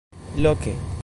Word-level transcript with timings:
Loke. 0.35 0.75